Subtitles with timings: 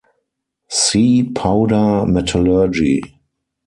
[0.67, 3.19] See powder metallurgy.